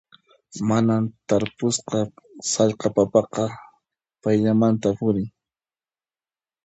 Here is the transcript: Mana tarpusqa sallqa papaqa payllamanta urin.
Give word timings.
Mana 0.69 0.95
tarpusqa 1.27 1.99
sallqa 2.51 2.87
papaqa 2.95 3.45
payllamanta 4.21 4.89
urin. 5.07 5.27